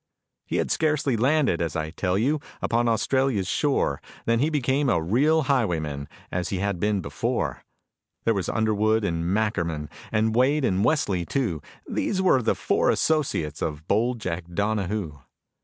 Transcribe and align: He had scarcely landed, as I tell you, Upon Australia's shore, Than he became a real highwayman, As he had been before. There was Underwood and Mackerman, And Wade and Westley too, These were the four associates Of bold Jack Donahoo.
He 0.47 0.55
had 0.55 0.71
scarcely 0.71 1.15
landed, 1.15 1.61
as 1.61 1.75
I 1.75 1.91
tell 1.91 2.17
you, 2.17 2.39
Upon 2.59 2.89
Australia's 2.89 3.47
shore, 3.47 4.01
Than 4.25 4.39
he 4.39 4.49
became 4.49 4.89
a 4.89 4.99
real 4.99 5.43
highwayman, 5.43 6.07
As 6.31 6.49
he 6.49 6.57
had 6.57 6.79
been 6.79 7.01
before. 7.01 7.63
There 8.23 8.33
was 8.33 8.49
Underwood 8.49 9.05
and 9.05 9.27
Mackerman, 9.31 9.91
And 10.11 10.33
Wade 10.33 10.65
and 10.65 10.83
Westley 10.83 11.23
too, 11.23 11.61
These 11.87 12.19
were 12.19 12.41
the 12.41 12.55
four 12.55 12.89
associates 12.89 13.61
Of 13.61 13.87
bold 13.87 14.19
Jack 14.19 14.45
Donahoo. 14.51 15.19